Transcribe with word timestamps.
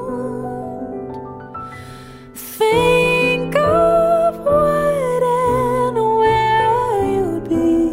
think 2.34 3.54
of 3.54 4.36
what 4.44 5.22
and 5.22 5.96
where 6.18 7.04
you'd 7.06 7.48
be. 7.48 7.86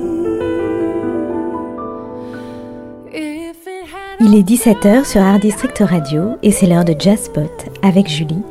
If 3.14 3.68
it 3.68 3.86
had 3.86 4.20
Il 4.20 4.34
est 4.34 4.42
17h 4.42 5.06
sur 5.06 5.22
Art 5.22 5.38
District 5.38 5.78
Radio 5.82 6.38
et 6.42 6.50
c'est 6.50 6.66
l'heure 6.66 6.84
de 6.84 6.96
Jazz 6.98 7.26
Spot 7.26 7.68
avec 7.84 8.08
Julie 8.08 8.42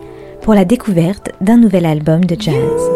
pour 0.40 0.54
la 0.54 0.64
découverte 0.64 1.30
d'un 1.40 1.56
nouvel 1.56 1.84
album 1.84 2.24
de 2.24 2.40
jazz. 2.40 2.95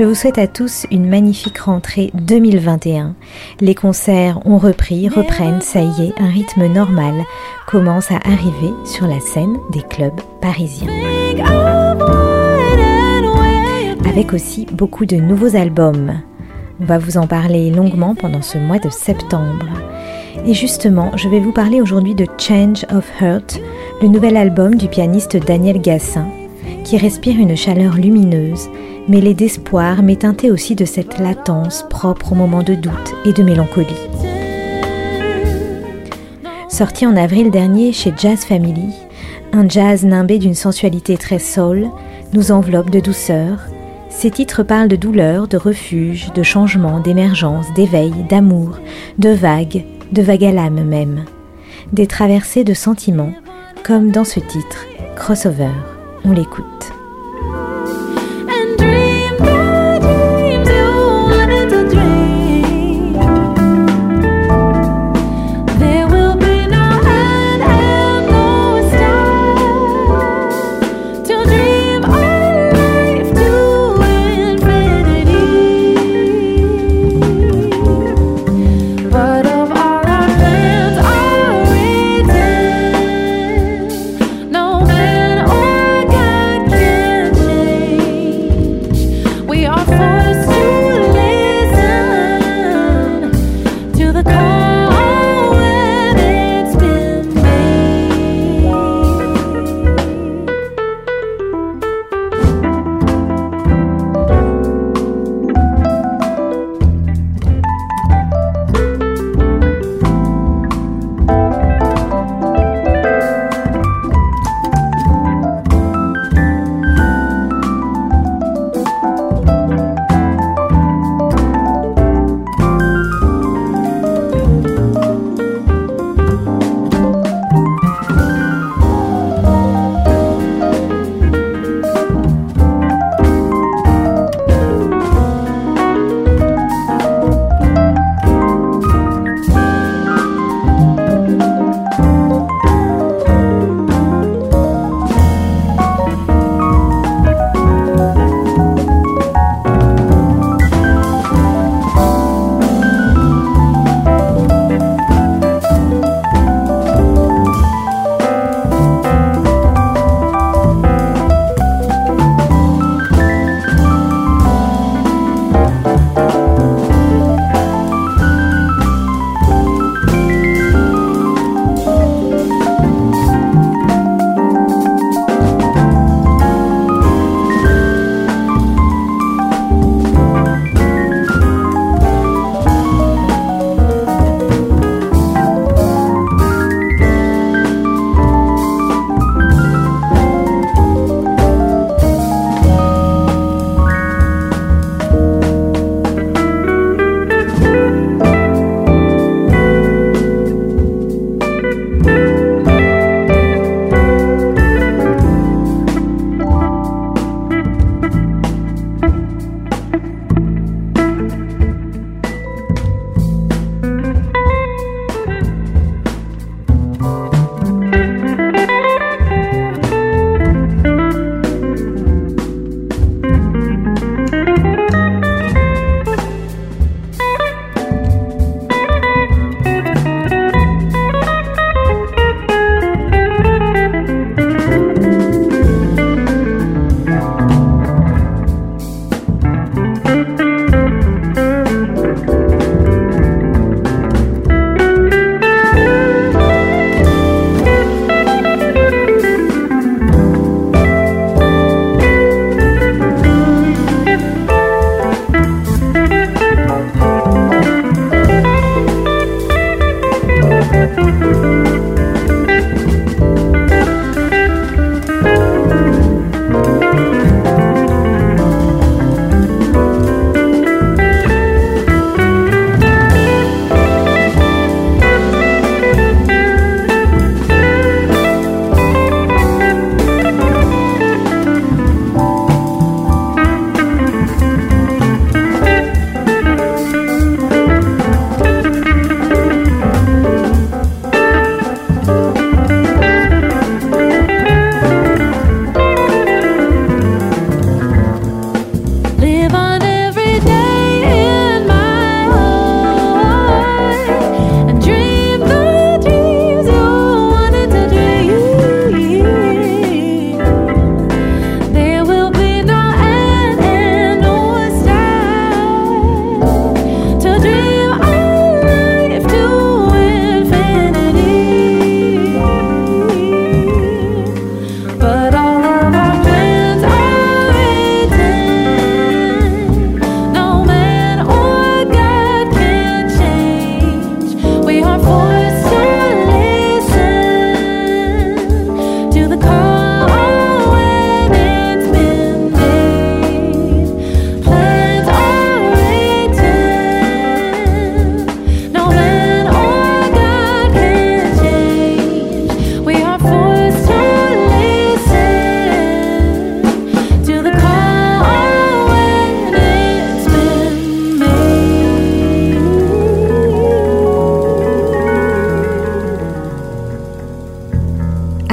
Je 0.00 0.06
vous 0.06 0.14
souhaite 0.14 0.38
à 0.38 0.46
tous 0.46 0.86
une 0.90 1.06
magnifique 1.06 1.58
rentrée 1.58 2.10
2021. 2.14 3.14
Les 3.60 3.74
concerts 3.74 4.40
ont 4.46 4.56
repris, 4.56 5.10
reprennent, 5.10 5.60
ça 5.60 5.82
y 5.82 6.06
est, 6.06 6.14
un 6.18 6.30
rythme 6.30 6.68
normal 6.68 7.22
commence 7.66 8.10
à 8.10 8.16
arriver 8.24 8.72
sur 8.86 9.06
la 9.06 9.20
scène 9.20 9.58
des 9.72 9.82
clubs 9.82 10.18
parisiens. 10.40 10.88
Avec 14.08 14.32
aussi 14.32 14.64
beaucoup 14.72 15.04
de 15.04 15.16
nouveaux 15.16 15.54
albums. 15.54 16.22
On 16.80 16.86
va 16.86 16.96
vous 16.96 17.18
en 17.18 17.26
parler 17.26 17.70
longuement 17.70 18.14
pendant 18.14 18.40
ce 18.40 18.56
mois 18.56 18.78
de 18.78 18.88
septembre. 18.88 19.66
Et 20.46 20.54
justement, 20.54 21.14
je 21.14 21.28
vais 21.28 21.40
vous 21.40 21.52
parler 21.52 21.82
aujourd'hui 21.82 22.14
de 22.14 22.26
Change 22.38 22.86
of 22.90 23.06
Heart, 23.20 23.60
le 24.00 24.08
nouvel 24.08 24.38
album 24.38 24.76
du 24.76 24.88
pianiste 24.88 25.36
Daniel 25.36 25.78
Gassin, 25.78 26.26
qui 26.84 26.96
respire 26.96 27.38
une 27.38 27.56
chaleur 27.56 27.94
lumineuse, 27.94 28.68
mêlée 29.08 29.34
d'espoir, 29.34 30.02
mais 30.02 30.16
teintée 30.16 30.50
aussi 30.50 30.74
de 30.74 30.84
cette 30.84 31.18
latence 31.18 31.84
propre 31.90 32.32
au 32.32 32.34
moment 32.34 32.62
de 32.62 32.74
doute 32.74 33.14
et 33.24 33.32
de 33.32 33.42
mélancolie. 33.42 34.08
Sorti 36.68 37.06
en 37.06 37.16
avril 37.16 37.50
dernier 37.50 37.92
chez 37.92 38.12
Jazz 38.16 38.44
Family, 38.44 38.94
un 39.52 39.68
jazz 39.68 40.04
nimbé 40.04 40.38
d'une 40.38 40.54
sensualité 40.54 41.16
très 41.16 41.40
soul 41.40 41.88
nous 42.32 42.52
enveloppe 42.52 42.90
de 42.90 43.00
douceur. 43.00 43.58
Ces 44.08 44.30
titres 44.30 44.62
parlent 44.62 44.88
de 44.88 44.96
douleur, 44.96 45.48
de 45.48 45.56
refuge, 45.56 46.32
de 46.32 46.42
changement, 46.42 47.00
d'émergence, 47.00 47.66
d'éveil, 47.74 48.12
d'amour, 48.28 48.78
de 49.18 49.30
vagues, 49.30 49.84
de 50.12 50.22
vagues 50.22 50.44
à 50.44 50.52
l'âme 50.52 50.84
même. 50.84 51.24
Des 51.92 52.06
traversées 52.06 52.64
de 52.64 52.74
sentiments, 52.74 53.34
comme 53.84 54.10
dans 54.10 54.24
ce 54.24 54.40
titre, 54.40 54.86
Crossover. 55.16 55.99
On 56.24 56.32
l'écoute. 56.32 56.92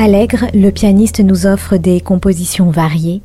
Le 0.09 0.69
pianiste 0.69 1.19
nous 1.19 1.47
offre 1.47 1.75
des 1.75 1.99
compositions 1.99 2.69
variées, 2.69 3.21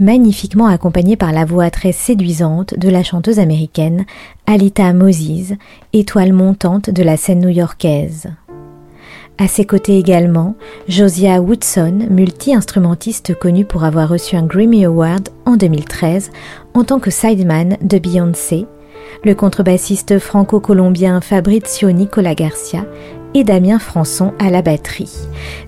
magnifiquement 0.00 0.66
accompagnées 0.66 1.16
par 1.16 1.30
la 1.30 1.44
voix 1.44 1.68
très 1.68 1.92
séduisante 1.92 2.72
de 2.78 2.88
la 2.88 3.02
chanteuse 3.02 3.38
américaine 3.38 4.06
Alita 4.46 4.94
Moses, 4.94 5.52
étoile 5.92 6.32
montante 6.32 6.88
de 6.88 7.02
la 7.02 7.18
scène 7.18 7.40
new-yorkaise. 7.40 8.28
À 9.36 9.46
ses 9.46 9.66
côtés 9.66 9.98
également, 9.98 10.54
Josiah 10.88 11.42
Woodson, 11.42 12.06
multi-instrumentiste 12.08 13.38
connu 13.38 13.66
pour 13.66 13.84
avoir 13.84 14.08
reçu 14.08 14.34
un 14.34 14.46
Grammy 14.46 14.86
Award 14.86 15.28
en 15.44 15.56
2013 15.56 16.30
en 16.72 16.84
tant 16.84 16.98
que 16.98 17.10
sideman 17.10 17.76
de 17.82 17.98
Beyoncé, 17.98 18.64
le 19.22 19.34
contrebassiste 19.34 20.18
franco-colombien 20.18 21.20
Fabrizio 21.20 21.90
Nicola 21.92 22.34
Garcia 22.34 22.86
et 23.34 23.44
Damien 23.44 23.78
Françon 23.78 24.32
à 24.38 24.50
la 24.50 24.62
batterie. 24.62 25.12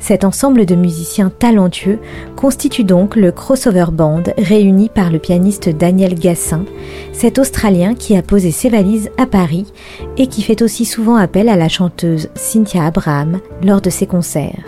Cet 0.01 0.25
ensemble 0.25 0.67
de 0.67 0.75
musiciens 0.75 1.31
talentueux 1.31 1.99
constitue 2.37 2.85
donc 2.85 3.17
le 3.17 3.33
crossover 3.33 3.87
band 3.93 4.23
réuni 4.39 4.89
par 4.89 5.11
le 5.11 5.19
pianiste 5.19 5.69
Daniel 5.69 6.15
Gassin, 6.15 6.65
cet 7.13 7.39
Australien 7.39 7.95
qui 7.95 8.17
a 8.17 8.23
posé 8.23 8.51
ses 8.51 8.69
valises 8.69 9.11
à 9.19 9.27
Paris 9.27 9.67
et 10.17 10.27
qui 10.27 10.43
fait 10.43 10.63
aussi 10.63 10.85
souvent 10.85 11.17
appel 11.17 11.49
à 11.49 11.57
la 11.57 11.69
chanteuse 11.69 12.29
Cynthia 12.35 12.85
Abraham 12.85 13.41
lors 13.63 13.81
de 13.81 13.91
ses 13.91 14.07
concerts. 14.07 14.65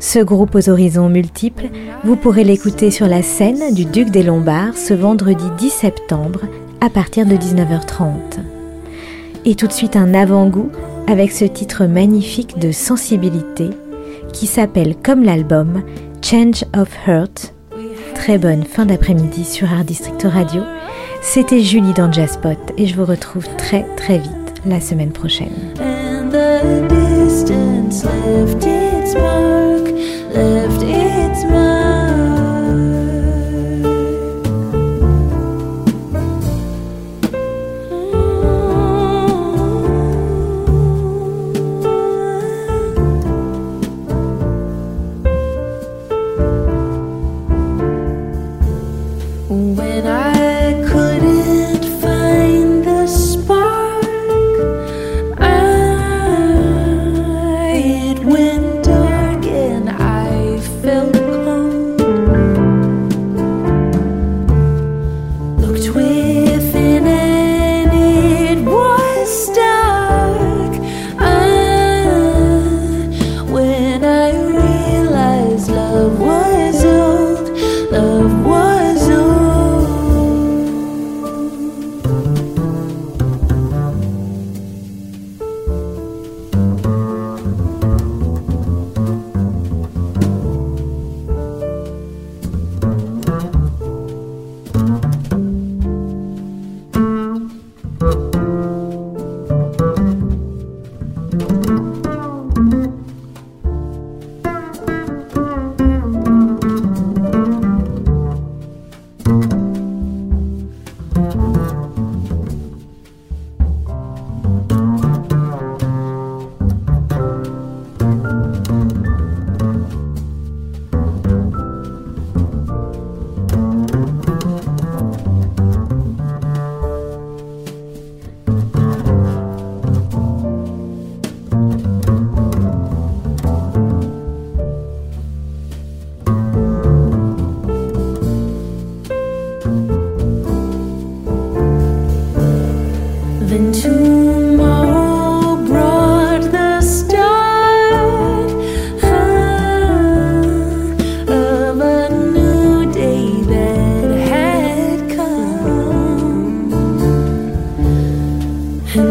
Ce 0.00 0.18
groupe 0.18 0.56
aux 0.56 0.68
horizons 0.68 1.08
multiples, 1.08 1.68
vous 2.02 2.16
pourrez 2.16 2.42
l'écouter 2.42 2.90
sur 2.90 3.06
la 3.06 3.22
scène 3.22 3.72
du 3.72 3.84
Duc 3.84 4.10
des 4.10 4.24
Lombards 4.24 4.76
ce 4.76 4.94
vendredi 4.94 5.44
10 5.58 5.70
septembre 5.70 6.40
à 6.80 6.90
partir 6.90 7.24
de 7.24 7.36
19h30. 7.36 8.40
Et 9.44 9.54
tout 9.54 9.68
de 9.68 9.72
suite 9.72 9.94
un 9.94 10.14
avant-goût 10.14 10.70
avec 11.06 11.32
ce 11.32 11.44
titre 11.44 11.86
magnifique 11.86 12.58
de 12.58 12.72
sensibilité 12.72 13.70
qui 14.32 14.46
s'appelle 14.46 14.94
comme 14.96 15.22
l'album 15.22 15.82
Change 16.22 16.64
of 16.76 16.88
Heart. 17.06 17.54
Très 18.14 18.38
bonne 18.38 18.64
fin 18.64 18.86
d'après-midi 18.86 19.44
sur 19.44 19.72
Art 19.72 19.84
District 19.84 20.22
Radio. 20.24 20.62
C'était 21.20 21.60
Julie 21.60 21.92
dans 21.92 22.10
Jazzpot 22.10 22.50
et 22.78 22.86
je 22.86 22.96
vous 22.96 23.04
retrouve 23.04 23.46
très 23.56 23.84
très 23.96 24.18
vite 24.18 24.30
la 24.64 24.80
semaine 24.80 25.12
prochaine. 25.12 25.52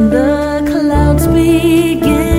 the 0.10 0.64
clouds 0.72 1.28
begin. 1.28 2.31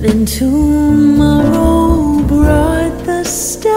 Then 0.00 0.24
tomorrow 0.24 2.22
brought 2.26 3.04
the 3.04 3.22
start 3.22 3.69